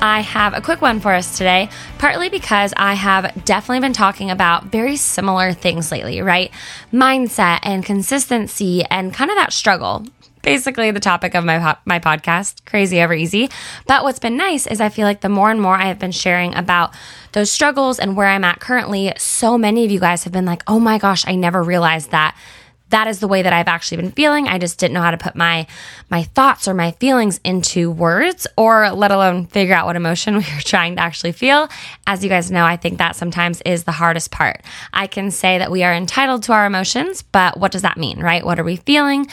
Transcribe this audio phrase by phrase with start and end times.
[0.00, 4.30] I have a quick one for us today, partly because I have definitely been talking
[4.30, 6.52] about very similar things lately, right?
[6.92, 10.06] Mindset and consistency and kind of that struggle.
[10.42, 13.50] Basically, the topic of my my podcast, Crazy Over Easy.
[13.88, 16.12] But what's been nice is I feel like the more and more I have been
[16.12, 16.94] sharing about
[17.32, 20.62] those struggles and where I'm at currently, so many of you guys have been like,
[20.68, 22.36] "Oh my gosh, I never realized that."
[22.90, 24.48] That is the way that I've actually been feeling.
[24.48, 25.66] I just didn't know how to put my
[26.10, 30.44] my thoughts or my feelings into words or let alone figure out what emotion we
[30.54, 31.68] were trying to actually feel.
[32.06, 34.62] As you guys know, I think that sometimes is the hardest part.
[34.92, 38.20] I can say that we are entitled to our emotions, but what does that mean,
[38.20, 38.44] right?
[38.44, 39.26] What are we feeling?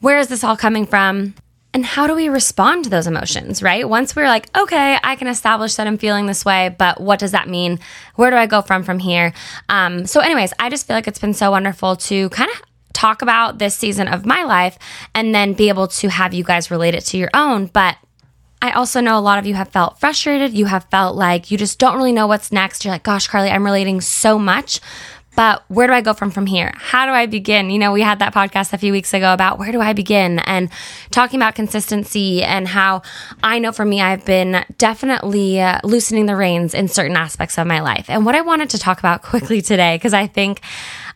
[0.00, 1.34] Where is this all coming from?
[1.72, 3.88] And how do we respond to those emotions, right?
[3.88, 7.32] Once we're like, okay, I can establish that I'm feeling this way, but what does
[7.32, 7.80] that mean?
[8.14, 9.32] Where do I go from from here?
[9.68, 12.62] Um, so, anyways, I just feel like it's been so wonderful to kind of
[12.94, 14.78] talk about this season of my life
[15.14, 17.66] and then be able to have you guys relate it to your own.
[17.66, 17.96] But
[18.62, 20.54] I also know a lot of you have felt frustrated.
[20.54, 22.82] You have felt like you just don't really know what's next.
[22.82, 24.80] You're like, gosh, Carly, I'm relating so much.
[25.36, 26.72] But where do I go from from here?
[26.76, 27.70] How do I begin?
[27.70, 30.38] You know, we had that podcast a few weeks ago about where do I begin
[30.40, 30.70] and
[31.10, 33.02] talking about consistency and how
[33.42, 37.66] I know for me I've been definitely uh, loosening the reins in certain aspects of
[37.66, 38.06] my life.
[38.08, 40.60] And what I wanted to talk about quickly today because I think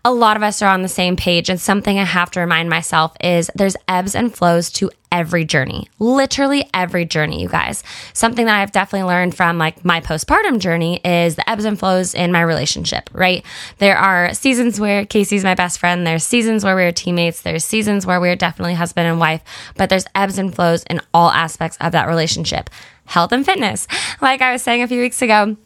[0.04, 1.50] a lot of us are on the same page.
[1.50, 5.88] And something I have to remind myself is there's ebbs and flows to every journey,
[5.98, 7.82] literally every journey, you guys.
[8.12, 12.14] Something that I've definitely learned from like my postpartum journey is the ebbs and flows
[12.14, 13.44] in my relationship, right?
[13.78, 16.06] There are seasons where Casey's my best friend.
[16.06, 17.42] There's seasons where we're teammates.
[17.42, 19.42] There's seasons where we're definitely husband and wife,
[19.76, 22.70] but there's ebbs and flows in all aspects of that relationship.
[23.06, 23.88] Health and fitness.
[24.20, 25.56] Like I was saying a few weeks ago,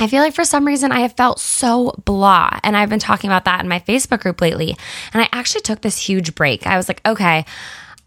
[0.00, 2.58] I feel like for some reason I have felt so blah.
[2.64, 4.76] And I've been talking about that in my Facebook group lately.
[5.12, 6.66] And I actually took this huge break.
[6.66, 7.44] I was like, okay,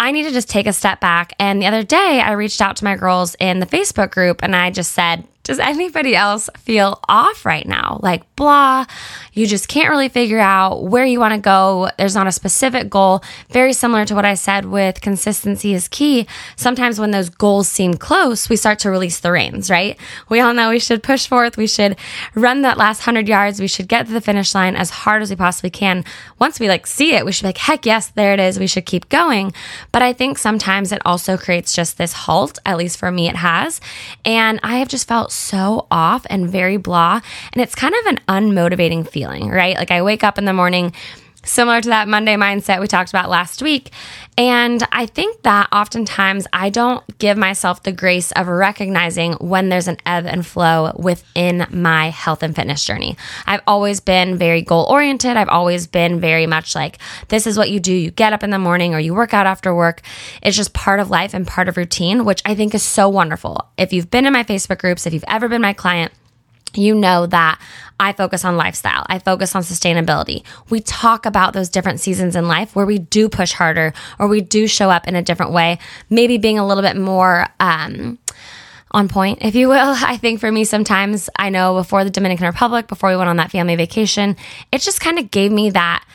[0.03, 1.31] I need to just take a step back.
[1.39, 4.53] And the other day I reached out to my girls in the Facebook group and
[4.53, 7.99] I just said, does anybody else feel off right now?
[8.01, 8.85] Like, blah,
[9.33, 11.89] you just can't really figure out where you want to go.
[11.97, 13.21] There's not a specific goal.
[13.49, 16.27] Very similar to what I said with consistency is key.
[16.55, 19.99] Sometimes when those goals seem close, we start to release the reins, right?
[20.29, 21.57] We all know we should push forth.
[21.57, 21.97] We should
[22.35, 23.59] run that last hundred yards.
[23.59, 26.05] We should get to the finish line as hard as we possibly can.
[26.39, 28.59] Once we like see it, we should be like, heck yes, there it is.
[28.59, 29.51] We should keep going.
[29.91, 32.59] But I think sometimes it also creates just this halt.
[32.65, 33.81] At least for me, it has.
[34.23, 37.21] And I have just felt so off and very blah.
[37.51, 39.75] And it's kind of an unmotivating feeling, right?
[39.75, 40.93] Like I wake up in the morning
[41.43, 43.91] similar to that Monday mindset we talked about last week.
[44.37, 49.87] And I think that oftentimes I don't give myself the grace of recognizing when there's
[49.87, 53.17] an ebb and flow within my health and fitness journey.
[53.45, 55.37] I've always been very goal oriented.
[55.37, 57.93] I've always been very much like, this is what you do.
[57.93, 60.01] You get up in the morning or you work out after work.
[60.41, 63.69] It's just part of life and part of routine, which I think is so wonderful.
[63.77, 66.11] If you've been in my Facebook groups, if you've ever been my client,
[66.77, 67.59] you know that
[67.99, 69.05] I focus on lifestyle.
[69.07, 70.43] I focus on sustainability.
[70.69, 74.41] We talk about those different seasons in life where we do push harder or we
[74.41, 75.79] do show up in a different way,
[76.09, 78.17] maybe being a little bit more, um,
[78.91, 79.95] on point, if you will.
[79.97, 83.37] I think for me, sometimes I know before the Dominican Republic, before we went on
[83.37, 84.35] that family vacation,
[84.71, 86.05] it just kind of gave me that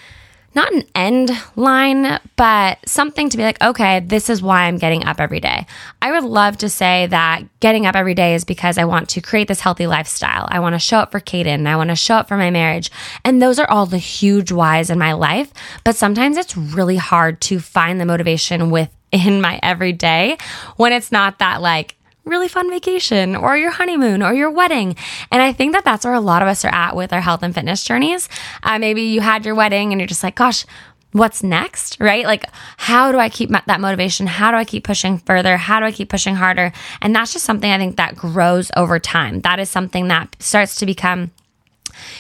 [0.55, 5.05] not an end line, but something to be like, okay, this is why I'm getting
[5.05, 5.67] up every day.
[6.01, 9.21] I would love to say that getting up every day is because I want to
[9.21, 10.49] create this healthy lifestyle.
[10.51, 11.67] I want to show up for Kaden.
[11.67, 12.91] I want to show up for my marriage.
[13.25, 15.53] And those are all the huge whys in my life.
[15.85, 20.39] But sometimes it's really hard to find the motivation within my everyday
[20.77, 21.95] when it's not that like,
[22.29, 24.97] really fun vacation or your honeymoon or your wedding.
[25.31, 27.43] And I think that that's where a lot of us are at with our health
[27.43, 28.29] and fitness journeys.
[28.63, 30.65] Uh, maybe you had your wedding and you're just like, gosh,
[31.13, 32.25] what's next, right?
[32.25, 32.45] Like,
[32.77, 34.27] how do I keep that motivation?
[34.27, 35.57] How do I keep pushing further?
[35.57, 36.73] How do I keep pushing harder?
[37.01, 39.41] And that's just something I think that grows over time.
[39.41, 41.31] That is something that starts to become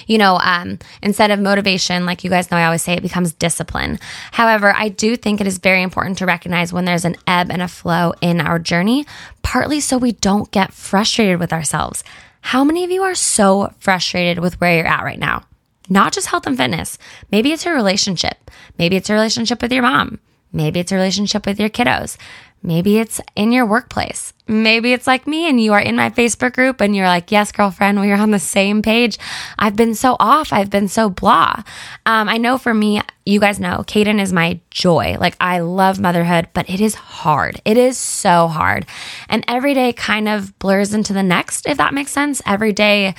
[0.06, 3.32] You know, um, instead of motivation, like you guys know, I always say it becomes
[3.32, 3.98] discipline.
[4.32, 7.62] However, I do think it is very important to recognize when there's an ebb and
[7.62, 9.06] a flow in our journey,
[9.42, 12.04] partly so we don't get frustrated with ourselves.
[12.40, 15.44] How many of you are so frustrated with where you're at right now?
[15.88, 16.98] Not just health and fitness.
[17.30, 18.50] Maybe it's your relationship.
[18.78, 20.18] Maybe it's a relationship with your mom.
[20.52, 22.16] Maybe it's a relationship with your kiddos.
[22.62, 24.32] Maybe it's in your workplace.
[24.48, 27.52] Maybe it's like me and you are in my Facebook group and you're like, yes,
[27.52, 29.18] girlfriend, we are on the same page.
[29.58, 30.52] I've been so off.
[30.52, 31.62] I've been so blah.
[32.06, 35.16] Um, I know for me, you guys know, Caden is my joy.
[35.20, 37.60] Like, I love motherhood, but it is hard.
[37.64, 38.86] It is so hard.
[39.28, 42.42] And every day kind of blurs into the next, if that makes sense.
[42.46, 43.14] Every day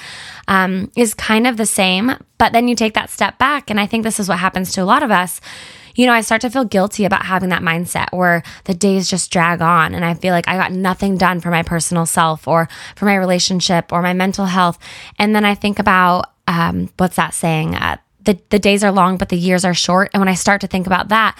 [0.47, 3.69] um, is kind of the same, but then you take that step back.
[3.69, 5.39] And I think this is what happens to a lot of us
[5.99, 9.33] you know, I start to feel guilty about having that mindset where the days just
[9.33, 12.69] drag on and I feel like I got nothing done for my personal self or
[12.95, 14.79] for my relationship or my mental health.
[15.17, 17.75] And then I think about, um, what's that saying?
[17.75, 20.11] Uh, the, the days are long, but the years are short.
[20.13, 21.37] And when I start to think about that,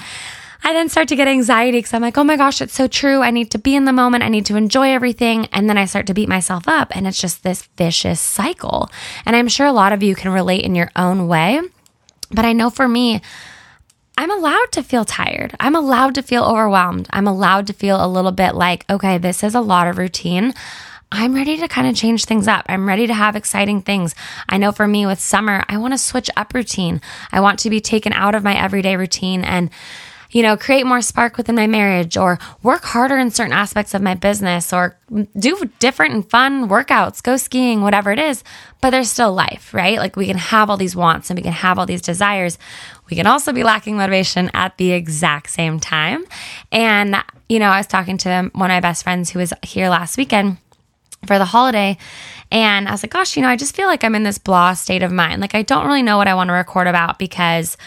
[0.62, 3.22] I then start to get anxiety because I'm like, oh my gosh, it's so true.
[3.22, 4.26] I need to be in the moment.
[4.26, 5.46] I need to enjoy everything.
[5.54, 6.94] And then I start to beat myself up.
[6.98, 8.92] And it's just this vicious cycle.
[9.26, 11.62] And I'm sure a lot of you can relate in your own way.
[12.30, 13.22] But I know for me,
[14.19, 15.56] I'm allowed to feel tired.
[15.62, 17.07] I'm allowed to feel overwhelmed.
[17.10, 20.54] I'm allowed to feel a little bit like, okay, this is a lot of routine.
[21.10, 22.66] I'm ready to kind of change things up.
[22.68, 24.16] I'm ready to have exciting things.
[24.50, 27.00] I know for me with summer, I want to switch up routine.
[27.31, 29.69] I want to be taken out of my everyday routine and
[30.31, 34.01] you know, create more spark within my marriage or work harder in certain aspects of
[34.01, 34.98] my business or
[35.38, 38.44] do different and fun workouts, go skiing, whatever it is.
[38.81, 39.98] But there's still life, right?
[39.98, 42.60] Like we can have all these wants and we can have all these desires.
[43.10, 46.26] We can also be lacking motivation at the exact same time.
[46.72, 47.16] And,
[47.48, 50.18] you know, I was talking to one of my best friends who was here last
[50.18, 50.58] weekend
[51.26, 51.98] for the holiday.
[52.52, 54.74] And I was like, gosh, you know, I just feel like I'm in this blah
[54.74, 55.42] state of mind.
[55.42, 57.78] Like, I don't really know what I want to record about because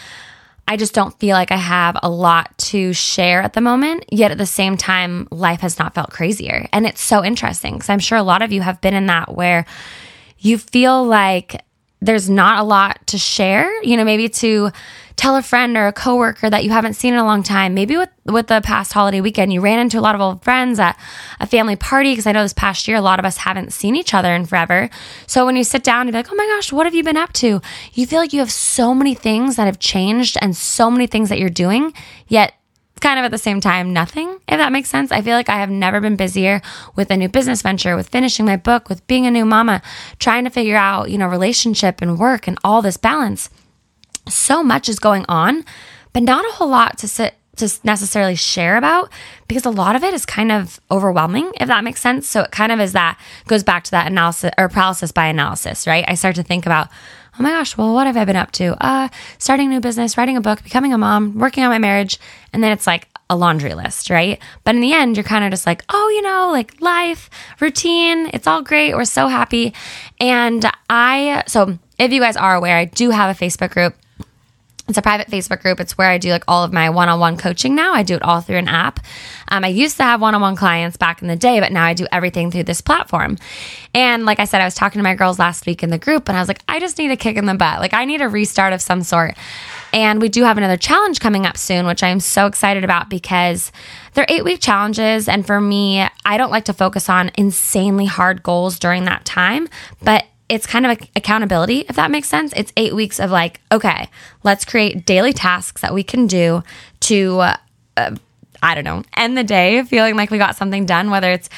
[0.67, 4.05] I just don't feel like I have a lot to share at the moment.
[4.11, 6.67] Yet at the same time, life has not felt crazier.
[6.71, 9.35] And it's so interesting because I'm sure a lot of you have been in that
[9.35, 9.65] where
[10.37, 11.61] you feel like
[12.03, 14.71] there's not a lot to share, you know, maybe to
[15.15, 17.73] tell a friend or a coworker that you haven't seen in a long time.
[17.73, 20.79] Maybe with with the past holiday weekend, you ran into a lot of old friends
[20.79, 20.97] at
[21.39, 23.95] a family party because I know this past year a lot of us haven't seen
[23.95, 24.89] each other in forever.
[25.27, 27.17] So when you sit down and be like, "Oh my gosh, what have you been
[27.17, 27.61] up to?"
[27.93, 31.29] You feel like you have so many things that have changed and so many things
[31.29, 31.93] that you're doing,
[32.27, 32.53] yet
[33.03, 35.11] kind of at the same time nothing, if that makes sense.
[35.11, 36.61] I feel like I have never been busier
[36.95, 39.81] with a new business venture, with finishing my book, with being a new mama,
[40.19, 43.49] trying to figure out, you know, relationship and work and all this balance
[44.29, 45.65] so much is going on,
[46.13, 49.11] but not a whole lot to sit to necessarily share about
[49.47, 52.27] because a lot of it is kind of overwhelming, if that makes sense.
[52.27, 55.85] So it kind of is that goes back to that analysis or paralysis by analysis,
[55.85, 56.03] right?
[56.07, 56.87] I start to think about,
[57.39, 58.75] oh my gosh, well, what have I been up to?
[58.83, 62.19] Uh, starting a new business, writing a book, becoming a mom, working on my marriage.
[62.51, 64.39] And then it's like a laundry list, right?
[64.63, 68.29] But in the end, you're kind of just like, oh, you know, like life, routine,
[68.33, 68.93] it's all great.
[68.93, 69.73] We're so happy.
[70.19, 73.95] And I, so if you guys are aware, I do have a Facebook group
[74.89, 75.79] it's a private Facebook group.
[75.79, 77.93] It's where I do like all of my one on one coaching now.
[77.93, 78.99] I do it all through an app.
[79.47, 81.85] Um, I used to have one on one clients back in the day, but now
[81.85, 83.37] I do everything through this platform.
[83.93, 86.27] And like I said, I was talking to my girls last week in the group
[86.27, 87.79] and I was like, I just need a kick in the butt.
[87.79, 89.37] Like, I need a restart of some sort.
[89.93, 93.71] And we do have another challenge coming up soon, which I'm so excited about because
[94.15, 95.29] they're eight week challenges.
[95.29, 99.69] And for me, I don't like to focus on insanely hard goals during that time,
[100.01, 102.53] but it's kind of like accountability, if that makes sense.
[102.55, 104.07] It's eight weeks of like, okay,
[104.43, 106.63] let's create daily tasks that we can do
[107.01, 107.39] to
[107.97, 108.15] uh,
[108.61, 111.49] I don't know, end the day feeling like we got something done, whether it's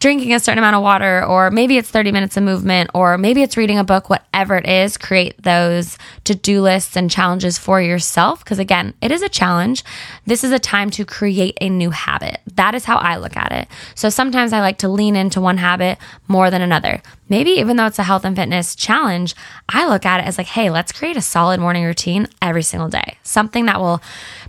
[0.00, 3.42] drinking a certain amount of water, or maybe it's 30 minutes of movement, or maybe
[3.42, 7.80] it's reading a book, whatever it is, create those to do lists and challenges for
[7.80, 8.44] yourself.
[8.44, 9.84] Because again, it is a challenge.
[10.26, 12.40] This is a time to create a new habit.
[12.54, 13.68] That is how I look at it.
[13.94, 17.02] So sometimes I like to lean into one habit more than another.
[17.28, 19.34] Maybe even though it's a health and fitness challenge,
[19.68, 22.88] I look at it as like, hey, let's create a solid morning routine every single
[22.88, 23.18] day.
[23.22, 24.02] Something that will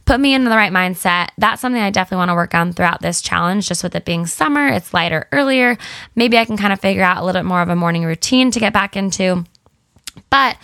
[0.06, 1.29] put me into the right mindset.
[1.38, 3.68] That's something I definitely want to work on throughout this challenge.
[3.68, 5.77] Just with it being summer, it's lighter earlier.
[6.15, 8.51] Maybe I can kind of figure out a little bit more of a morning routine
[8.51, 9.46] to get back into.
[10.29, 10.58] But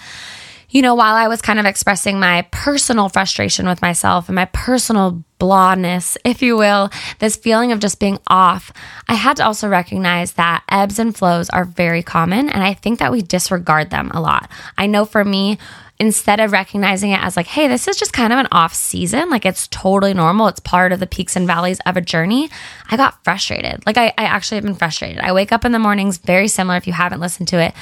[0.75, 4.43] you know, while I was kind of expressing my personal frustration with myself and my
[4.45, 6.89] personal blahness, if you will,
[7.19, 8.73] this feeling of just being off,
[9.07, 12.49] I had to also recognize that ebbs and flows are very common.
[12.49, 14.51] And I think that we disregard them a lot.
[14.77, 15.59] I know for me,
[15.97, 19.29] instead of recognizing it as like, hey, this is just kind of an off season,
[19.29, 22.49] like it's totally normal, it's part of the peaks and valleys of a journey,
[22.91, 23.85] I got frustrated.
[23.85, 25.19] Like I, I actually have been frustrated.
[25.19, 27.73] I wake up in the mornings, very similar if you haven't listened to it.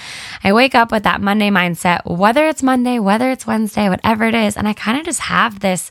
[0.44, 4.36] I wake up with that Monday mindset, whether it's Monday, whether it's Wednesday, whatever it
[4.36, 4.58] is.
[4.58, 5.90] And I kind of just have this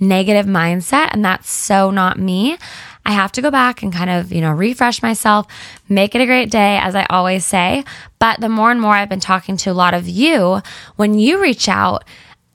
[0.00, 2.58] negative mindset, and that's so not me.
[3.06, 5.46] I have to go back and kind of, you know, refresh myself,
[5.88, 7.84] make it a great day, as I always say.
[8.18, 10.62] But the more and more I've been talking to a lot of you,
[10.96, 12.04] when you reach out,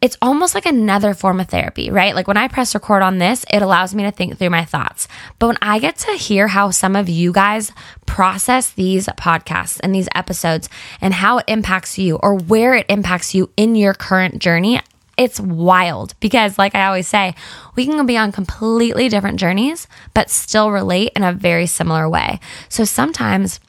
[0.01, 2.15] it's almost like another form of therapy, right?
[2.15, 5.08] Like when I press record on this, it allows me to think through my thoughts.
[5.39, 7.74] But when I get to hear how some of you guys
[8.06, 10.70] process these podcasts and these episodes
[11.01, 14.79] and how it impacts you or where it impacts you in your current journey,
[15.19, 17.35] it's wild because, like I always say,
[17.75, 22.39] we can be on completely different journeys, but still relate in a very similar way.
[22.69, 23.59] So sometimes,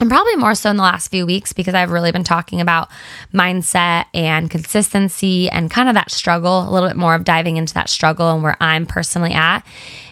[0.00, 2.88] and probably more so in the last few weeks because I've really been talking about
[3.34, 7.74] mindset and consistency and kind of that struggle, a little bit more of diving into
[7.74, 9.66] that struggle and where I'm personally at.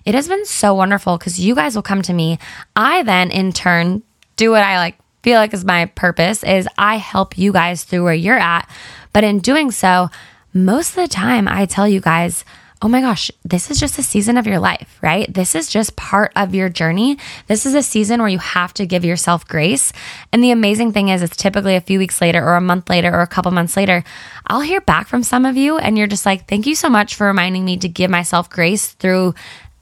[0.04, 2.38] It has been so wonderful because you guys will come to me.
[2.76, 4.02] I then, in turn,
[4.36, 8.04] do what I like feel like is my purpose is I help you guys through
[8.04, 8.68] where you're at.
[9.14, 10.10] But in doing so,
[10.52, 12.44] most of the time I tell you guys,
[12.82, 15.32] oh my gosh, this is just a season of your life, right?
[15.32, 17.16] This is just part of your journey.
[17.46, 19.94] This is a season where you have to give yourself grace.
[20.30, 23.12] And the amazing thing is, it's typically a few weeks later, or a month later,
[23.12, 24.04] or a couple months later,
[24.46, 27.14] I'll hear back from some of you, and you're just like, thank you so much
[27.14, 29.34] for reminding me to give myself grace through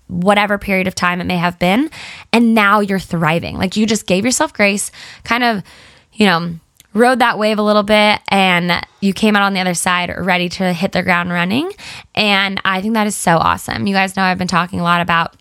[0.06, 1.90] whatever period of time it may have been.
[2.33, 3.56] And now you're thriving.
[3.56, 4.92] Like you just gave yourself grace,
[5.25, 5.64] kind of,
[6.12, 6.61] you know,
[6.94, 10.48] rode that wave a little bit and you came out on the other side ready
[10.48, 11.70] to hit the ground running.
[12.14, 13.86] And I think that is so awesome.
[13.86, 15.36] You guys know I've been talking a lot about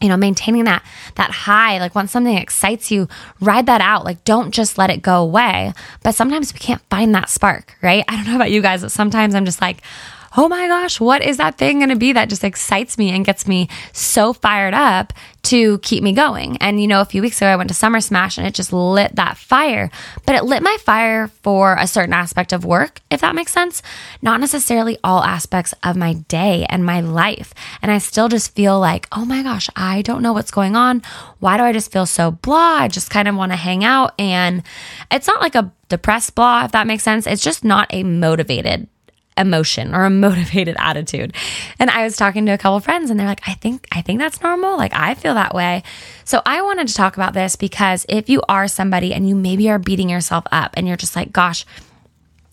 [0.00, 0.84] you know maintaining that
[1.14, 3.08] that high like once something excites you
[3.40, 5.72] ride that out like don't just let it go away
[6.02, 8.92] but sometimes we can't find that spark right i don't know about you guys but
[8.92, 9.80] sometimes i'm just like
[10.36, 13.24] oh my gosh, what is that thing going to be that just excites me and
[13.24, 15.12] gets me so fired up
[15.44, 16.56] to keep me going?
[16.58, 18.72] And you know, a few weeks ago, I went to Summer Smash and it just
[18.72, 19.90] lit that fire,
[20.24, 23.82] but it lit my fire for a certain aspect of work, if that makes sense,
[24.22, 27.54] not necessarily all aspects of my day and my life.
[27.82, 31.02] And I still just feel like, oh my gosh, I don't know what's going on.
[31.40, 32.78] Why do I just feel so blah?
[32.78, 34.14] I just kind of want to hang out.
[34.18, 34.62] And
[35.10, 37.26] it's not like a depressed blah, if that makes sense.
[37.26, 38.88] It's just not a motivated
[39.36, 41.34] emotion or a motivated attitude.
[41.78, 44.18] And I was talking to a couple friends and they're like, I think, I think
[44.18, 44.76] that's normal.
[44.76, 45.82] Like I feel that way.
[46.24, 49.70] So I wanted to talk about this because if you are somebody and you maybe
[49.70, 51.64] are beating yourself up and you're just like, gosh,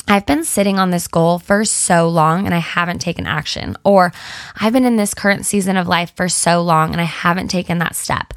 [0.07, 4.11] I've been sitting on this goal for so long and I haven't taken action, or
[4.59, 7.77] I've been in this current season of life for so long and I haven't taken
[7.79, 8.33] that step.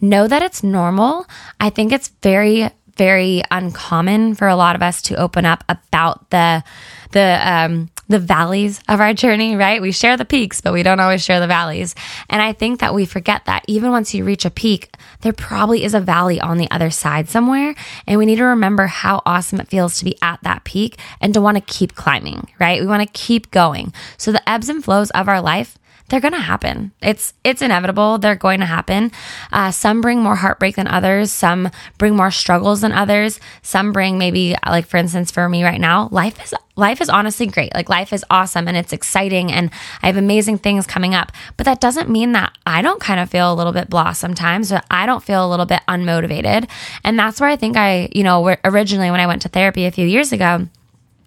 [0.00, 1.26] Know that it's normal.
[1.60, 6.30] I think it's very, very uncommon for a lot of us to open up about
[6.30, 6.64] the
[7.14, 9.80] the um, the valleys of our journey, right?
[9.80, 11.94] We share the peaks, but we don't always share the valleys.
[12.28, 15.84] And I think that we forget that even once you reach a peak, there probably
[15.84, 17.74] is a valley on the other side somewhere.
[18.06, 21.32] And we need to remember how awesome it feels to be at that peak and
[21.32, 22.80] to want to keep climbing, right?
[22.80, 23.94] We want to keep going.
[24.18, 26.92] So the ebbs and flows of our life, they're going to happen.
[27.00, 28.18] It's it's inevitable.
[28.18, 29.10] They're going to happen.
[29.50, 31.32] Uh, some bring more heartbreak than others.
[31.32, 33.40] Some bring more struggles than others.
[33.62, 37.46] Some bring maybe like for instance for me right now, life is life is honestly
[37.46, 37.72] great.
[37.72, 39.70] Like life is awesome and it's exciting and
[40.02, 41.32] I have amazing things coming up.
[41.56, 44.72] But that doesn't mean that I don't kind of feel a little bit blah sometimes,
[44.72, 46.68] or I don't feel a little bit unmotivated.
[47.02, 49.90] And that's where I think I, you know, originally when I went to therapy a
[49.90, 50.68] few years ago.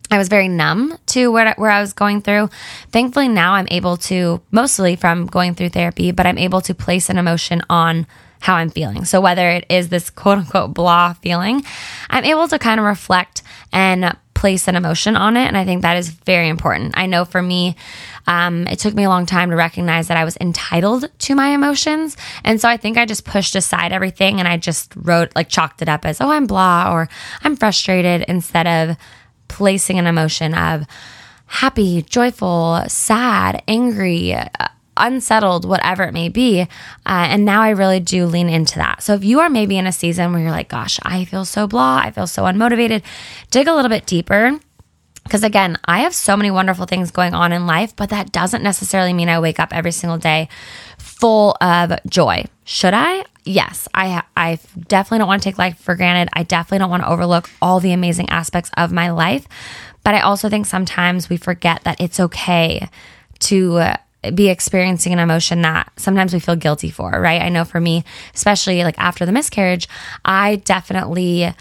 [0.09, 2.49] I was very numb to where, where I was going through.
[2.91, 7.09] Thankfully, now I'm able to, mostly from going through therapy, but I'm able to place
[7.09, 8.07] an emotion on
[8.39, 9.05] how I'm feeling.
[9.05, 11.63] So, whether it is this quote unquote blah feeling,
[12.09, 13.41] I'm able to kind of reflect
[13.73, 15.47] and place an emotion on it.
[15.47, 16.93] And I think that is very important.
[16.95, 17.75] I know for me,
[18.27, 21.49] um, it took me a long time to recognize that I was entitled to my
[21.49, 22.15] emotions.
[22.43, 25.81] And so I think I just pushed aside everything and I just wrote, like, chalked
[25.81, 27.09] it up as, oh, I'm blah or
[27.43, 28.97] I'm frustrated instead of
[29.47, 30.85] placing an emotion of
[31.47, 34.47] happy, joyful, sad, angry, uh,
[34.97, 36.61] unsettled, whatever it may be.
[36.61, 36.65] Uh,
[37.05, 39.03] and now I really do lean into that.
[39.03, 41.67] So if you are maybe in a season where you're like, gosh, I feel so
[41.67, 43.03] blah, I feel so unmotivated,
[43.51, 44.59] dig a little bit deeper.
[45.27, 48.63] Because again, I have so many wonderful things going on in life, but that doesn't
[48.63, 50.47] necessarily mean I wake up every single day
[50.97, 52.45] full of joy.
[52.63, 53.25] Should I?
[53.43, 56.29] Yes, I I definitely don't want to take life for granted.
[56.33, 59.47] I definitely don't want to overlook all the amazing aspects of my life,
[60.03, 62.87] but I also think sometimes we forget that it's okay
[63.39, 63.97] to uh,
[64.33, 67.41] be experiencing an emotion that sometimes we feel guilty for, right?
[67.41, 68.03] I know for me,
[68.33, 69.87] especially like after the miscarriage,
[70.23, 71.53] I definitely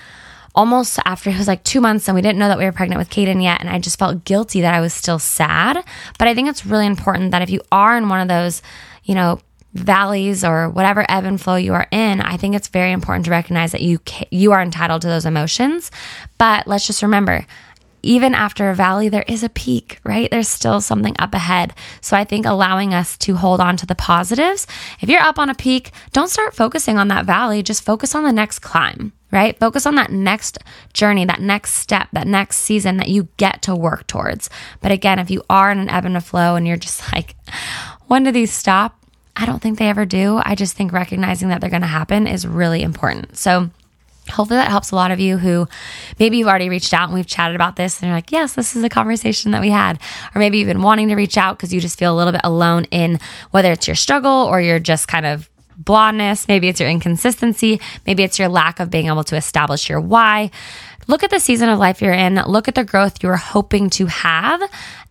[0.56, 2.98] almost after it was like two months and we didn't know that we were pregnant
[2.98, 3.60] with Caden yet.
[3.60, 5.84] And I just felt guilty that I was still sad.
[6.18, 8.62] But I think it's really important that if you are in one of those,
[9.04, 9.38] you know,
[9.74, 13.30] valleys or whatever ebb and flow you are in, I think it's very important to
[13.30, 15.90] recognize that you you are entitled to those emotions.
[16.38, 17.46] But let's just remember,
[18.02, 20.30] even after a valley, there is a peak, right?
[20.30, 21.74] There's still something up ahead.
[22.00, 24.66] So I think allowing us to hold on to the positives.
[25.00, 27.62] If you're up on a peak, don't start focusing on that valley.
[27.62, 29.58] Just focus on the next climb, right?
[29.58, 30.58] Focus on that next
[30.92, 34.48] journey, that next step, that next season that you get to work towards.
[34.80, 37.34] But again, if you are in an ebb and a flow and you're just like,
[38.06, 38.98] when do these stop?
[39.38, 40.40] I don't think they ever do.
[40.44, 43.36] I just think recognizing that they're going to happen is really important.
[43.36, 43.70] So,
[44.30, 45.68] Hopefully that helps a lot of you who
[46.18, 48.74] maybe you've already reached out and we've chatted about this and you're like, yes, this
[48.74, 50.00] is a conversation that we had.
[50.34, 52.40] Or maybe you've been wanting to reach out because you just feel a little bit
[52.42, 53.20] alone in
[53.52, 56.48] whether it's your struggle or you're just kind of blondness.
[56.48, 57.80] Maybe it's your inconsistency.
[58.06, 60.50] Maybe it's your lack of being able to establish your why.
[61.08, 62.34] Look at the season of life you're in.
[62.34, 64.60] Look at the growth you're hoping to have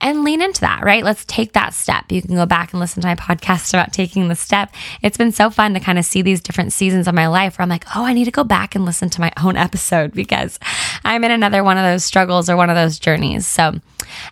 [0.01, 1.03] and lean into that, right?
[1.03, 2.11] Let's take that step.
[2.11, 4.73] You can go back and listen to my podcast about taking the step.
[5.01, 7.63] It's been so fun to kind of see these different seasons of my life where
[7.63, 10.59] I'm like, oh, I need to go back and listen to my own episode because
[11.03, 13.47] I'm in another one of those struggles or one of those journeys.
[13.47, 13.79] So,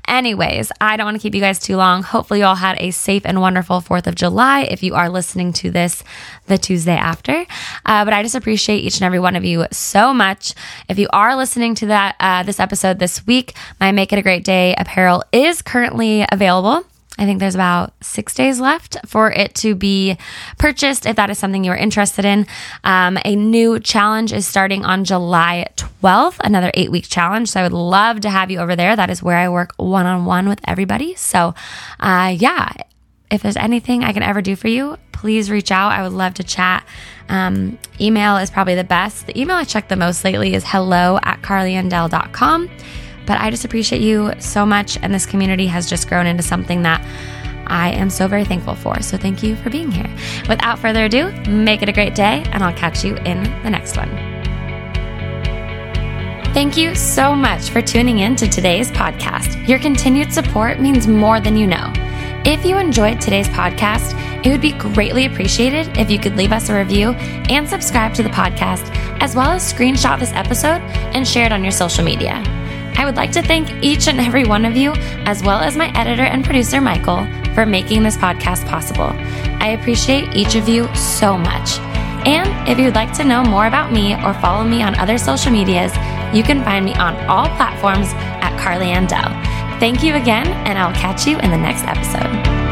[0.08, 2.04] anyways, I don't want to keep you guys too long.
[2.04, 5.54] Hopefully, you all had a safe and wonderful 4th of July if you are listening
[5.54, 6.04] to this
[6.48, 7.46] the Tuesday after.
[7.86, 10.54] Uh, but I just appreciate each and every one of you so much.
[10.90, 14.24] If you are listening to that uh, this episode this week, my Make It a
[14.24, 16.84] Great Day apparel is currently available.
[17.20, 20.18] I think there's about six days left for it to be
[20.58, 22.48] purchased if that is something you are interested in.
[22.84, 27.50] Um, a new challenge is starting on July 12th, another eight week challenge.
[27.50, 28.96] So I would love to have you over there.
[28.96, 31.14] That is where I work one on one with everybody.
[31.14, 31.54] So,
[32.00, 32.72] uh, yeah,
[33.34, 35.92] if there's anything I can ever do for you, please reach out.
[35.92, 36.86] I would love to chat.
[37.30, 39.26] Um, email is probably the best.
[39.26, 42.70] The email I check the most lately is hello at carlyandell.com.
[43.26, 44.98] But I just appreciate you so much.
[45.02, 47.02] And this community has just grown into something that
[47.66, 49.02] I am so very thankful for.
[49.02, 50.16] So thank you for being here.
[50.48, 53.98] Without further ado, make it a great day, and I'll catch you in the next
[53.98, 54.10] one.
[56.54, 59.68] Thank you so much for tuning in to today's podcast.
[59.68, 61.92] Your continued support means more than you know.
[62.46, 66.68] If you enjoyed today's podcast, it would be greatly appreciated if you could leave us
[66.68, 70.82] a review and subscribe to the podcast, as well as screenshot this episode
[71.16, 72.44] and share it on your social media.
[72.98, 74.92] I would like to thank each and every one of you,
[75.26, 79.12] as well as my editor and producer, Michael, for making this podcast possible.
[79.62, 81.80] I appreciate each of you so much.
[82.28, 85.52] And if you'd like to know more about me or follow me on other social
[85.52, 85.94] medias,
[86.36, 88.08] you can find me on all platforms
[88.44, 89.32] at Carly Andell.
[89.80, 92.63] Thank you again, and I'll catch you in the next episode.